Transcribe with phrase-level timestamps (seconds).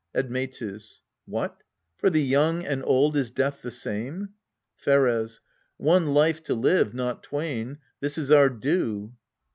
[0.15, 1.01] Admctus.
[1.27, 1.61] What,
[1.95, 4.29] for the young and old is death the same?
[4.75, 5.41] Pheres.
[5.77, 9.13] One life to live, not twain this is our due.